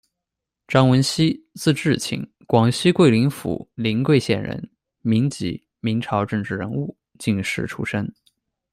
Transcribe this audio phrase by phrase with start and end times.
[0.67, 4.71] 张文熙，字质卿，广西桂林府临桂县人，
[5.03, 8.11] 民籍，明朝政治人物、进士出身。